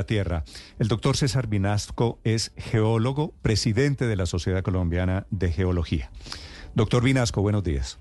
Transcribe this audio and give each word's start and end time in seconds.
La 0.00 0.06
Tierra. 0.06 0.44
El 0.78 0.88
doctor 0.88 1.14
César 1.14 1.46
Vinasco 1.46 2.20
es 2.24 2.54
geólogo, 2.56 3.34
presidente 3.42 4.06
de 4.06 4.16
la 4.16 4.24
Sociedad 4.24 4.62
Colombiana 4.62 5.26
de 5.28 5.52
Geología. 5.52 6.10
Doctor 6.74 7.02
Vinasco, 7.02 7.42
buenos 7.42 7.64
días. 7.64 7.98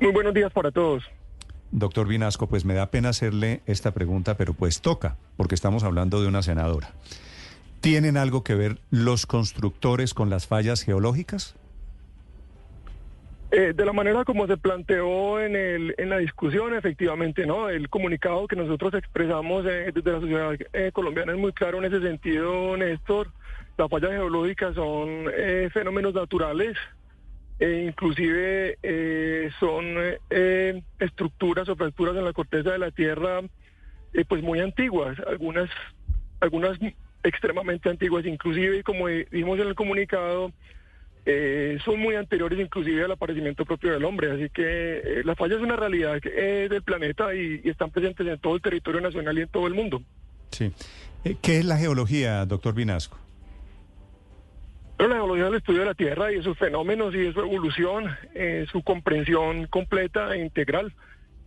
Muy 0.00 0.10
buenos 0.10 0.34
días 0.34 0.52
para 0.52 0.72
todos. 0.72 1.04
Doctor 1.70 2.08
Vinasco, 2.08 2.48
pues 2.48 2.64
me 2.64 2.74
da 2.74 2.90
pena 2.90 3.10
hacerle 3.10 3.62
esta 3.66 3.92
pregunta, 3.92 4.36
pero 4.36 4.54
pues 4.54 4.80
toca, 4.80 5.16
porque 5.36 5.54
estamos 5.54 5.84
hablando 5.84 6.20
de 6.20 6.26
una 6.26 6.42
senadora. 6.42 6.94
¿Tienen 7.80 8.16
algo 8.16 8.42
que 8.42 8.56
ver 8.56 8.80
los 8.90 9.24
constructores 9.24 10.14
con 10.14 10.30
las 10.30 10.48
fallas 10.48 10.82
geológicas? 10.82 11.54
Eh, 13.50 13.72
de 13.74 13.84
la 13.86 13.94
manera 13.94 14.24
como 14.24 14.46
se 14.46 14.58
planteó 14.58 15.40
en, 15.40 15.56
el, 15.56 15.94
en 15.96 16.10
la 16.10 16.18
discusión, 16.18 16.74
efectivamente, 16.74 17.46
¿no? 17.46 17.70
El 17.70 17.88
comunicado 17.88 18.46
que 18.46 18.56
nosotros 18.56 18.92
expresamos 18.92 19.64
eh, 19.64 19.90
desde 19.94 20.12
la 20.12 20.20
sociedad 20.20 20.54
eh, 20.74 20.90
colombiana 20.92 21.32
es 21.32 21.38
muy 21.38 21.52
claro 21.52 21.78
en 21.78 21.86
ese 21.86 22.02
sentido, 22.02 22.76
Néstor. 22.76 23.28
Las 23.78 23.88
fallas 23.88 24.10
geológicas 24.10 24.74
son 24.74 25.26
fenómenos 25.72 26.12
naturales, 26.12 26.76
e 27.60 27.84
inclusive 27.86 28.76
son 29.60 29.84
estructuras 30.98 31.68
o 31.68 31.76
fracturas 31.76 32.16
en 32.16 32.24
la 32.24 32.32
corteza 32.32 32.72
de 32.72 32.78
la 32.78 32.90
Tierra, 32.90 33.40
pues 34.26 34.42
muy 34.42 34.58
antiguas, 34.58 35.16
algunas, 35.28 35.70
algunas 36.40 36.76
extremadamente 37.22 37.88
antiguas, 37.88 38.26
inclusive, 38.26 38.82
como 38.82 39.06
dijimos 39.06 39.60
en 39.60 39.68
el 39.68 39.76
comunicado, 39.76 40.50
eh, 41.26 41.78
son 41.84 42.00
muy 42.00 42.14
anteriores 42.14 42.58
inclusive 42.58 43.04
al 43.04 43.12
aparecimiento 43.12 43.64
propio 43.64 43.92
del 43.92 44.04
hombre. 44.04 44.32
Así 44.32 44.50
que 44.50 44.62
eh, 44.64 45.22
la 45.24 45.34
falla 45.34 45.56
es 45.56 45.60
una 45.60 45.76
realidad 45.76 46.18
eh, 46.24 46.68
del 46.70 46.82
planeta 46.82 47.34
y, 47.34 47.60
están 47.64 47.90
presentes 47.90 48.26
en 48.26 48.38
todo 48.38 48.54
el 48.54 48.62
territorio 48.62 49.00
nacional 49.00 49.38
y 49.38 49.42
en 49.42 49.48
todo 49.48 49.66
el 49.66 49.74
mundo. 49.74 50.02
Sí. 50.50 50.72
¿Qué 51.42 51.58
es 51.58 51.64
la 51.64 51.76
geología, 51.76 52.46
doctor 52.46 52.74
Vinasco? 52.74 53.18
la 54.98 55.14
geología 55.14 55.44
es 55.44 55.50
el 55.50 55.56
estudio 55.58 55.80
de 55.80 55.86
la 55.86 55.94
Tierra 55.94 56.32
y 56.32 56.42
sus 56.42 56.58
fenómenos 56.58 57.14
y 57.14 57.18
de 57.18 57.32
su 57.32 57.38
evolución, 57.38 58.16
su 58.72 58.82
comprensión 58.82 59.66
completa 59.68 60.34
e 60.34 60.40
integral. 60.40 60.92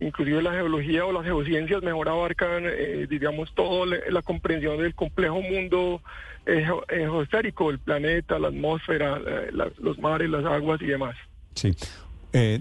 Inclusive 0.02 0.42
la 0.42 0.52
geología 0.52 1.04
o 1.04 1.12
las 1.12 1.24
geociencias 1.24 1.82
mejor 1.82 2.08
abarcan, 2.08 2.64
digamos, 3.08 3.54
toda 3.54 3.86
la 4.08 4.22
comprensión 4.22 4.78
del 4.78 4.94
complejo 4.94 5.40
mundo 5.40 6.02
geosférico, 6.88 7.70
el 7.70 7.78
planeta, 7.78 8.38
la 8.38 8.48
atmósfera, 8.48 9.20
los 9.52 9.98
mares, 9.98 10.28
las 10.28 10.44
aguas 10.44 10.82
y 10.82 10.86
demás. 10.86 11.16
Sí. 11.54 11.74
Eh, 12.32 12.60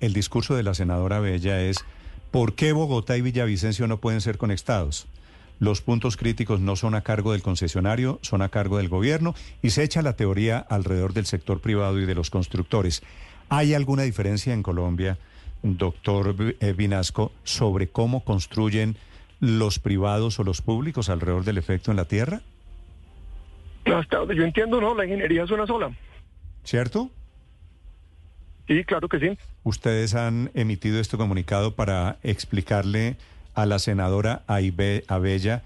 el 0.00 0.12
discurso 0.12 0.54
de 0.54 0.62
la 0.62 0.74
senadora 0.74 1.20
Bella 1.20 1.60
es, 1.62 1.84
¿por 2.30 2.54
qué 2.54 2.72
Bogotá 2.72 3.16
y 3.16 3.22
Villavicencio 3.22 3.86
no 3.88 3.98
pueden 3.98 4.20
ser 4.20 4.38
conectados? 4.38 5.06
Los 5.60 5.80
puntos 5.80 6.16
críticos 6.16 6.60
no 6.60 6.76
son 6.76 6.94
a 6.94 7.00
cargo 7.00 7.32
del 7.32 7.42
concesionario, 7.42 8.20
son 8.22 8.42
a 8.42 8.48
cargo 8.48 8.78
del 8.78 8.88
gobierno 8.88 9.34
y 9.60 9.70
se 9.70 9.82
echa 9.82 10.02
la 10.02 10.14
teoría 10.14 10.58
alrededor 10.58 11.12
del 11.12 11.26
sector 11.26 11.60
privado 11.60 11.98
y 12.00 12.06
de 12.06 12.14
los 12.14 12.30
constructores. 12.30 13.02
¿Hay 13.48 13.74
alguna 13.74 14.04
diferencia 14.04 14.54
en 14.54 14.62
Colombia, 14.62 15.18
doctor 15.62 16.34
eh, 16.60 16.72
Vinasco, 16.72 17.32
sobre 17.44 17.88
cómo 17.88 18.24
construyen 18.24 18.96
los 19.40 19.78
privados 19.78 20.38
o 20.38 20.44
los 20.44 20.62
públicos 20.62 21.08
alrededor 21.08 21.44
del 21.44 21.58
efecto 21.58 21.90
en 21.90 21.96
la 21.96 22.04
Tierra? 22.06 22.40
Hasta 23.84 24.24
yo 24.34 24.44
entiendo, 24.44 24.80
no, 24.80 24.94
la 24.94 25.04
ingeniería 25.04 25.44
es 25.44 25.50
una 25.50 25.66
sola. 25.66 25.90
¿Cierto? 26.64 27.10
Sí, 28.66 28.84
claro 28.84 29.08
que 29.08 29.18
sí. 29.18 29.38
Ustedes 29.64 30.14
han 30.14 30.50
emitido 30.54 31.00
este 31.00 31.16
comunicado 31.16 31.74
para 31.74 32.18
explicarle 32.22 33.16
a 33.54 33.64
la 33.64 33.78
senadora 33.78 34.42
Abella 34.46 35.62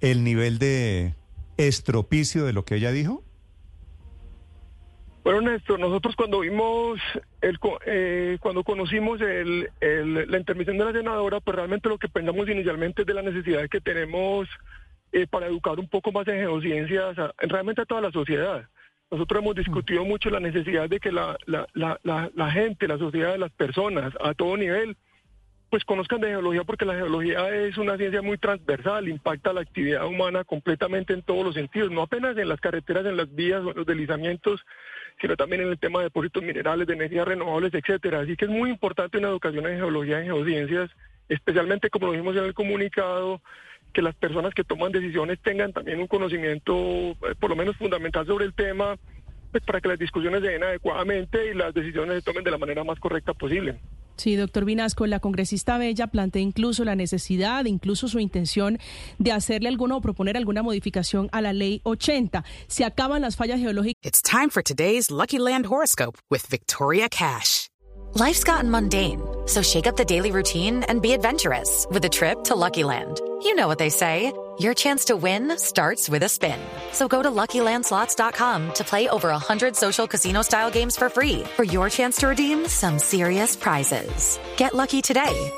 el 0.00 0.24
nivel 0.24 0.58
de 0.58 1.14
estropicio 1.58 2.44
de 2.44 2.52
lo 2.52 2.64
que 2.64 2.76
ella 2.76 2.90
dijo. 2.90 3.22
Bueno, 5.24 5.42
Néstor, 5.42 5.78
nosotros 5.78 6.16
cuando 6.16 6.40
vimos, 6.40 6.98
el, 7.42 7.58
eh, 7.86 8.38
cuando 8.40 8.64
conocimos 8.64 9.20
el, 9.20 9.68
la 9.80 10.38
intervención 10.38 10.78
de 10.78 10.84
la 10.86 10.92
senadora, 10.92 11.40
pues 11.40 11.54
realmente 11.54 11.88
lo 11.88 11.98
que 11.98 12.08
pensamos 12.08 12.48
inicialmente 12.48 13.02
es 13.02 13.06
de 13.06 13.14
la 13.14 13.22
necesidad 13.22 13.68
que 13.68 13.80
tenemos 13.80 14.48
eh, 15.12 15.26
para 15.26 15.46
educar 15.46 15.78
un 15.78 15.88
poco 15.88 16.12
más 16.12 16.26
en 16.28 16.36
geociencias, 16.36 17.16
realmente 17.38 17.82
a 17.82 17.86
toda 17.86 18.00
la 18.00 18.10
sociedad. 18.10 18.68
Nosotros 19.10 19.42
hemos 19.42 19.54
discutido 19.54 20.04
mucho 20.04 20.28
la 20.28 20.40
necesidad 20.40 20.88
de 20.88 21.00
que 21.00 21.10
la, 21.10 21.36
la, 21.46 21.66
la, 21.72 22.30
la, 22.34 22.50
gente, 22.50 22.86
la 22.86 22.98
sociedad, 22.98 23.38
las 23.38 23.50
personas 23.52 24.12
a 24.20 24.34
todo 24.34 24.56
nivel, 24.56 24.96
pues 25.70 25.84
conozcan 25.84 26.20
de 26.20 26.28
geología 26.28 26.64
porque 26.64 26.86
la 26.86 26.94
geología 26.94 27.48
es 27.54 27.76
una 27.76 27.96
ciencia 27.96 28.22
muy 28.22 28.38
transversal, 28.38 29.08
impacta 29.08 29.52
la 29.52 29.60
actividad 29.60 30.06
humana 30.06 30.44
completamente 30.44 31.12
en 31.12 31.22
todos 31.22 31.44
los 31.44 31.54
sentidos, 31.54 31.90
no 31.90 32.02
apenas 32.02 32.36
en 32.38 32.48
las 32.48 32.60
carreteras, 32.60 33.04
en 33.04 33.16
las 33.16 33.34
vías 33.34 33.62
o 33.62 33.70
en 33.70 33.76
los 33.76 33.86
deslizamientos, 33.86 34.64
sino 35.20 35.36
también 35.36 35.62
en 35.62 35.68
el 35.68 35.78
tema 35.78 35.98
de 35.98 36.06
depósitos 36.06 36.42
minerales, 36.42 36.86
de 36.86 36.94
energías 36.94 37.28
renovables, 37.28 37.74
etcétera. 37.74 38.20
Así 38.20 38.36
que 38.36 38.46
es 38.46 38.50
muy 38.50 38.70
importante 38.70 39.18
una 39.18 39.28
educación 39.28 39.66
en 39.66 39.76
geología, 39.76 40.20
en 40.20 40.26
geociencias, 40.26 40.90
especialmente 41.28 41.90
como 41.90 42.06
lo 42.06 42.12
dijimos 42.12 42.36
en 42.36 42.44
el 42.44 42.54
comunicado, 42.54 43.42
que 43.92 44.00
las 44.00 44.14
personas 44.14 44.54
que 44.54 44.64
toman 44.64 44.92
decisiones 44.92 45.38
tengan 45.40 45.72
también 45.72 46.00
un 46.00 46.06
conocimiento, 46.06 46.72
eh, 46.74 47.34
por 47.38 47.50
lo 47.50 47.56
menos 47.56 47.76
fundamental 47.76 48.26
sobre 48.26 48.46
el 48.46 48.54
tema, 48.54 48.96
pues 49.50 49.62
para 49.64 49.80
que 49.80 49.88
las 49.88 49.98
discusiones 49.98 50.40
se 50.40 50.48
den 50.48 50.62
adecuadamente 50.62 51.50
y 51.50 51.54
las 51.54 51.74
decisiones 51.74 52.16
se 52.16 52.22
tomen 52.22 52.44
de 52.44 52.50
la 52.50 52.58
manera 52.58 52.84
más 52.84 52.98
correcta 53.00 53.34
posible. 53.34 53.80
Sí, 54.18 54.36
doctor 54.36 54.64
Vinasco, 54.64 55.06
la 55.06 55.20
congresista 55.20 55.78
Bella 55.78 56.08
plantea 56.08 56.42
incluso 56.42 56.84
la 56.84 56.96
necesidad, 56.96 57.64
incluso 57.64 58.08
su 58.08 58.18
intención 58.18 58.78
de 59.18 59.32
hacerle 59.32 59.68
alguna 59.68 59.96
o 59.96 60.00
proponer 60.00 60.36
alguna 60.36 60.62
modificación 60.62 61.28
a 61.32 61.40
la 61.40 61.52
ley 61.52 61.80
80. 61.84 62.44
Se 62.66 62.84
acaban 62.84 63.22
las 63.22 63.36
fallas 63.36 63.60
geológicas. 63.60 64.00
It's 64.02 64.20
time 64.20 64.50
for 64.50 64.62
today's 64.62 65.10
Lucky 65.10 65.38
Land 65.38 65.66
horoscope 65.66 66.18
with 66.30 66.46
Victoria 66.50 67.08
Cash. 67.08 67.68
Life's 68.14 68.42
gotten 68.42 68.70
mundane, 68.70 69.20
so 69.46 69.62
shake 69.62 69.86
up 69.86 69.96
the 69.96 70.04
daily 70.04 70.32
routine 70.32 70.82
and 70.88 71.00
be 71.00 71.12
adventurous 71.12 71.86
with 71.90 72.04
a 72.04 72.08
trip 72.08 72.42
to 72.44 72.56
Lucky 72.56 72.82
Land. 72.82 73.20
You 73.42 73.54
know 73.54 73.68
what 73.68 73.78
they 73.78 73.90
say. 73.90 74.32
Your 74.60 74.74
chance 74.74 75.04
to 75.04 75.14
win 75.16 75.56
starts 75.56 76.08
with 76.08 76.24
a 76.24 76.28
spin. 76.28 76.58
So 76.92 77.06
go 77.06 77.22
to 77.22 77.30
LuckyLandSlots.com 77.30 78.72
to 78.74 78.84
play 78.84 79.08
over 79.08 79.28
100 79.28 79.76
social 79.76 80.06
casino-style 80.06 80.70
games 80.70 80.96
for 80.96 81.08
free 81.08 81.44
for 81.54 81.64
your 81.64 81.88
chance 81.90 82.16
to 82.18 82.28
redeem 82.28 82.66
some 82.66 82.98
serious 82.98 83.54
prizes. 83.54 84.40
Get 84.56 84.74
lucky 84.74 85.00
today 85.02 85.52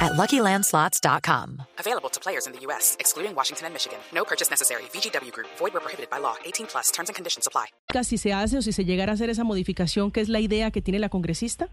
at 0.00 0.12
LuckyLandSlots.com. 0.12 1.62
Available 1.78 2.08
to 2.10 2.20
players 2.20 2.46
in 2.46 2.52
the 2.52 2.60
U.S., 2.66 2.96
excluding 3.00 3.34
Washington 3.34 3.66
and 3.66 3.74
Michigan. 3.74 3.98
No 4.14 4.24
purchase 4.24 4.48
necessary. 4.50 4.82
VGW 4.92 5.32
Group. 5.32 5.48
Void 5.58 5.74
where 5.74 5.80
prohibited 5.80 6.08
by 6.08 6.18
law. 6.18 6.36
18 6.44 6.66
plus. 6.68 6.92
Terms 6.92 7.08
and 7.08 7.16
conditions 7.16 7.48
apply. 7.48 7.66
Si 8.04 8.16
se 8.16 8.32
hace 8.32 8.58
o 8.58 8.62
si 8.62 8.72
se 8.72 8.84
llegara 8.84 9.10
a 9.10 9.14
hacer 9.14 9.28
esa 9.28 9.42
modificación, 9.42 10.12
¿qué 10.12 10.20
es 10.20 10.28
la 10.28 10.38
idea 10.38 10.70
que 10.70 10.82
tiene 10.82 11.00
la 11.00 11.08
congresista? 11.08 11.68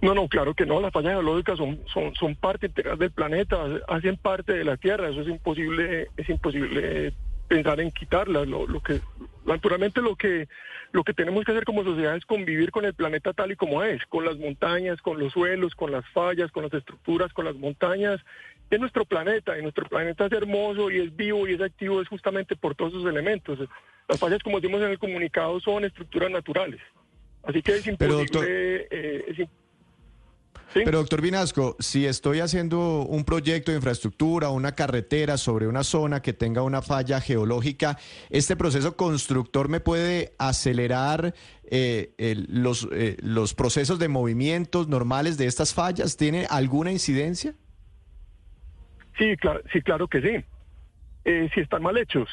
No, 0.00 0.14
no, 0.14 0.28
claro 0.28 0.54
que 0.54 0.66
no. 0.66 0.80
Las 0.80 0.92
fallas 0.92 1.12
geológicas 1.12 1.58
son, 1.58 1.80
son, 1.92 2.14
son 2.14 2.36
parte 2.36 2.66
integral 2.66 2.98
del 2.98 3.10
planeta, 3.10 3.56
hacen 3.88 4.16
parte 4.16 4.52
de 4.52 4.64
la 4.64 4.76
Tierra. 4.76 5.08
Eso 5.08 5.22
es 5.22 5.28
imposible, 5.28 6.08
es 6.16 6.28
imposible 6.28 7.12
pensar 7.48 7.80
en 7.80 7.90
quitarlas. 7.90 8.46
Lo, 8.46 8.66
lo, 8.66 8.80
que, 8.80 9.00
naturalmente 9.44 10.00
lo 10.00 10.14
que, 10.14 10.48
lo 10.92 11.02
que 11.02 11.14
tenemos 11.14 11.44
que 11.44 11.52
hacer 11.52 11.64
como 11.64 11.82
sociedad 11.82 12.16
es 12.16 12.24
convivir 12.24 12.70
con 12.70 12.84
el 12.84 12.94
planeta 12.94 13.32
tal 13.32 13.50
y 13.50 13.56
como 13.56 13.82
es, 13.82 14.04
con 14.06 14.24
las 14.24 14.38
montañas, 14.38 15.02
con 15.02 15.18
los 15.18 15.32
suelos, 15.32 15.74
con 15.74 15.90
las 15.90 16.06
fallas, 16.10 16.52
con 16.52 16.62
las 16.62 16.74
estructuras, 16.74 17.32
con 17.32 17.44
las 17.44 17.56
montañas. 17.56 18.20
Es 18.70 18.78
nuestro 18.78 19.04
planeta 19.04 19.58
y 19.58 19.62
nuestro 19.62 19.86
planeta 19.86 20.26
es 20.26 20.32
hermoso 20.32 20.90
y 20.90 21.00
es 21.00 21.16
vivo 21.16 21.48
y 21.48 21.54
es 21.54 21.60
activo 21.60 22.02
es 22.02 22.08
justamente 22.08 22.54
por 22.54 22.74
todos 22.76 22.92
esos 22.92 23.06
elementos. 23.06 23.58
Las 24.08 24.20
fallas, 24.20 24.42
como 24.42 24.60
decimos 24.60 24.82
en 24.82 24.90
el 24.90 24.98
comunicado, 24.98 25.58
son 25.58 25.84
estructuras 25.84 26.30
naturales. 26.30 26.80
Así 27.42 27.62
que 27.62 27.72
es 27.72 27.86
imposible, 27.86 28.86
eh, 28.90 29.24
es, 29.28 29.48
pero 30.84 30.98
doctor 30.98 31.20
Vinasco, 31.22 31.76
si 31.78 32.06
estoy 32.06 32.40
haciendo 32.40 33.02
un 33.02 33.24
proyecto 33.24 33.70
de 33.70 33.76
infraestructura, 33.76 34.50
una 34.50 34.74
carretera 34.74 35.36
sobre 35.36 35.66
una 35.66 35.84
zona 35.84 36.20
que 36.22 36.32
tenga 36.32 36.62
una 36.62 36.82
falla 36.82 37.20
geológica, 37.20 37.98
¿este 38.30 38.56
proceso 38.56 38.96
constructor 38.96 39.68
me 39.68 39.80
puede 39.80 40.34
acelerar 40.38 41.34
eh, 41.70 42.14
los, 42.48 42.88
eh, 42.92 43.16
los 43.20 43.54
procesos 43.54 43.98
de 43.98 44.08
movimientos 44.08 44.88
normales 44.88 45.38
de 45.38 45.46
estas 45.46 45.74
fallas? 45.74 46.16
¿Tiene 46.16 46.46
alguna 46.50 46.92
incidencia? 46.92 47.54
Sí, 49.18 49.36
claro, 49.36 49.60
sí, 49.72 49.82
claro 49.82 50.08
que 50.08 50.20
sí. 50.20 50.44
Eh, 51.24 51.50
si 51.54 51.60
están 51.60 51.82
mal 51.82 51.98
hechos 51.98 52.28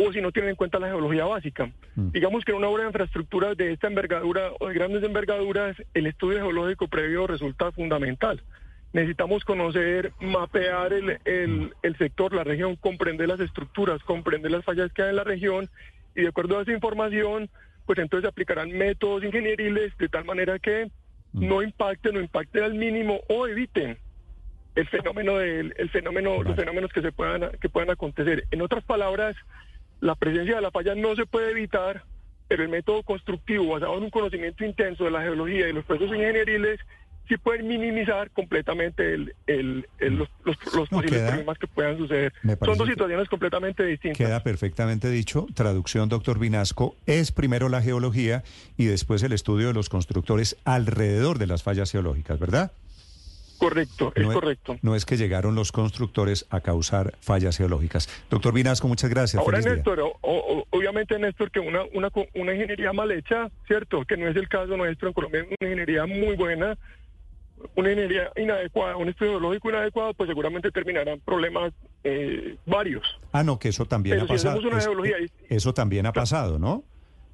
o 0.00 0.12
si 0.12 0.20
no 0.20 0.32
tienen 0.32 0.50
en 0.50 0.56
cuenta 0.56 0.78
la 0.78 0.88
geología 0.88 1.26
básica. 1.26 1.70
Mm. 1.94 2.10
Digamos 2.12 2.44
que 2.44 2.52
en 2.52 2.58
una 2.58 2.68
obra 2.68 2.84
de 2.84 2.88
infraestructura 2.88 3.54
de 3.54 3.72
esta 3.72 3.86
envergadura 3.86 4.52
o 4.58 4.68
de 4.68 4.74
grandes 4.74 5.02
envergaduras, 5.02 5.76
el 5.92 6.06
estudio 6.06 6.38
geológico 6.38 6.88
previo 6.88 7.26
resulta 7.26 7.70
fundamental. 7.72 8.42
Necesitamos 8.92 9.44
conocer, 9.44 10.12
mapear 10.20 10.92
el, 10.92 11.18
el, 11.24 11.74
el 11.82 11.98
sector, 11.98 12.34
la 12.34 12.44
región, 12.44 12.76
comprender 12.76 13.28
las 13.28 13.40
estructuras, 13.40 14.02
comprender 14.02 14.50
las 14.50 14.64
fallas 14.64 14.92
que 14.92 15.02
hay 15.02 15.10
en 15.10 15.16
la 15.16 15.24
región 15.24 15.68
y 16.16 16.22
de 16.22 16.28
acuerdo 16.28 16.58
a 16.58 16.62
esa 16.62 16.72
información, 16.72 17.50
pues 17.86 17.98
entonces 17.98 18.28
aplicarán 18.28 18.70
métodos 18.70 19.22
ingenieriles 19.22 19.96
de 19.98 20.08
tal 20.08 20.24
manera 20.24 20.58
que 20.58 20.90
mm. 21.32 21.46
no 21.46 21.62
impacten 21.62 22.16
o 22.16 22.20
impacten 22.20 22.64
al 22.64 22.74
mínimo 22.74 23.20
o 23.28 23.46
eviten 23.46 23.98
el 24.76 24.88
fenómeno 24.88 25.36
del 25.36 25.74
el 25.76 25.90
fenómeno 25.90 26.42
los 26.42 26.54
fenómenos 26.56 26.92
que 26.92 27.02
se 27.02 27.10
puedan 27.10 27.50
que 27.60 27.68
puedan 27.68 27.90
acontecer 27.90 28.44
en 28.52 28.62
otras 28.62 28.84
palabras 28.84 29.36
la 30.00 30.14
presencia 30.14 30.56
de 30.56 30.62
la 30.62 30.70
falla 30.70 30.94
no 30.94 31.14
se 31.14 31.26
puede 31.26 31.50
evitar 31.50 32.04
pero 32.50 32.64
el 32.64 32.68
método 32.68 33.04
constructivo 33.04 33.74
basado 33.74 33.96
en 33.96 34.02
un 34.02 34.10
conocimiento 34.10 34.64
intenso 34.64 35.04
de 35.04 35.12
la 35.12 35.22
geología 35.22 35.68
y 35.68 35.72
los 35.72 35.84
procesos 35.84 36.16
ingenieriles 36.16 36.80
sí 37.28 37.36
pueden 37.36 37.68
minimizar 37.68 38.28
completamente 38.32 39.14
el, 39.14 39.36
el, 39.46 39.86
los, 40.00 40.28
los, 40.44 40.88
posibles 40.88 41.22
problemas 41.22 41.58
que 41.58 41.68
puedan 41.68 41.96
suceder. 41.96 42.32
Son 42.64 42.76
dos 42.76 42.88
situaciones 42.88 43.28
completamente 43.28 43.84
distintas. 43.84 44.18
Queda 44.18 44.42
perfectamente 44.42 45.08
dicho. 45.10 45.46
Traducción, 45.54 46.08
doctor 46.08 46.40
Vinasco, 46.40 46.96
es 47.06 47.30
primero 47.30 47.68
la 47.68 47.82
geología 47.82 48.42
y 48.76 48.86
después 48.86 49.22
el 49.22 49.32
estudio 49.32 49.68
de 49.68 49.74
los 49.74 49.88
constructores 49.88 50.56
alrededor 50.64 51.38
de 51.38 51.46
las 51.46 51.62
fallas 51.62 51.92
geológicas, 51.92 52.40
¿verdad? 52.40 52.72
Correcto, 53.60 54.10
es, 54.14 54.26
correcto. 54.26 54.78
No 54.80 54.96
es 54.96 55.04
que 55.04 55.18
llegaron 55.18 55.54
los 55.54 55.70
constructores 55.70 56.46
a 56.48 56.62
causar 56.62 57.14
fallas 57.20 57.58
geológicas. 57.58 58.08
Doctor 58.30 58.54
Vinasco, 58.54 58.88
muchas 58.88 59.10
gracias. 59.10 59.38
Ahora, 59.38 59.60
Néstor, 59.60 60.02
obviamente, 60.22 61.18
Néstor, 61.18 61.50
que 61.50 61.60
una, 61.60 61.82
una, 61.92 62.10
una 62.34 62.54
ingeniería 62.54 62.94
mal 62.94 63.12
hecha, 63.12 63.50
¿cierto? 63.66 64.06
Que 64.06 64.16
no 64.16 64.28
es 64.28 64.36
el 64.36 64.48
caso 64.48 64.78
nuestro 64.78 65.08
en 65.08 65.14
Colombia, 65.14 65.44
una 65.44 65.68
ingeniería 65.68 66.06
muy 66.06 66.36
buena, 66.36 66.78
una 67.76 67.90
ingeniería 67.90 68.32
inadecuada, 68.34 68.96
un 68.96 69.10
estudio 69.10 69.32
geológico 69.32 69.68
inadecuado, 69.68 70.14
pues 70.14 70.28
seguramente 70.28 70.70
terminarán 70.70 71.20
problemas 71.20 71.74
eh, 72.02 72.56
varios. 72.64 73.20
Ah, 73.32 73.42
no, 73.42 73.58
que 73.58 73.68
eso 73.68 73.84
también 73.84 74.20
ha 74.20 74.26
pasado. 74.26 74.58
eso 75.50 75.74
también 75.74 76.06
ha 76.06 76.14
pasado, 76.14 76.58
¿no? 76.58 76.82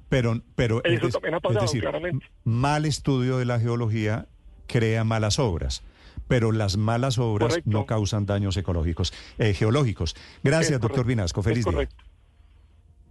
Pero, 0.09 0.41
pero 0.55 0.83
eso 0.83 1.07
también 1.07 1.35
ha 1.35 1.39
pasado, 1.39 1.71
claramente. 1.71 2.25
Mal 2.43 2.85
estudio 2.85 3.37
de 3.37 3.45
la 3.45 3.61
geología 3.61 4.27
crea 4.67 5.03
malas 5.03 5.39
obras 5.39 5.83
pero 6.27 6.51
las 6.51 6.77
malas 6.77 7.17
obras 7.17 7.59
no 7.65 7.85
causan 7.85 8.25
daños 8.25 8.57
ecológicos, 8.57 9.13
eh, 9.37 9.53
geológicos. 9.53 10.15
Gracias, 10.43 10.79
doctor 10.79 11.05
Vinasco. 11.05 11.41
Feliz 11.41 11.65
día. 11.65 11.89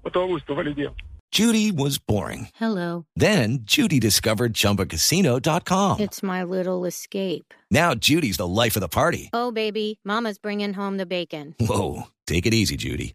Con 0.03 0.13
todo 0.13 0.27
gusto, 0.27 0.55
feliz 0.55 0.77
día. 0.77 0.93
Judy 1.33 1.73
was 1.73 1.99
boring. 1.99 2.49
Hello. 2.55 3.05
Then 3.17 3.65
Judy 3.65 3.99
discovered 3.99 4.55
chumbacasino.com. 4.55 6.01
It's 6.01 6.23
my 6.23 6.45
little 6.45 6.87
escape. 6.87 7.53
Now 7.71 7.95
Judy's 7.95 8.37
the 8.37 8.47
life 8.47 8.77
of 8.77 8.81
the 8.81 8.89
party. 8.89 9.31
Oh, 9.33 9.51
baby, 9.51 9.99
mama's 10.05 10.39
bringing 10.39 10.73
home 10.75 10.97
the 10.99 11.07
bacon. 11.07 11.55
Whoa, 11.59 12.05
take 12.27 12.47
it 12.47 12.55
easy, 12.55 12.77
Judy. 12.77 13.15